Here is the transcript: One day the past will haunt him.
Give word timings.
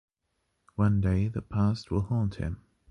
One 0.77 0.99
day 0.99 1.27
the 1.27 1.43
past 1.43 1.91
will 1.91 2.01
haunt 2.01 2.33
him. 2.41 2.63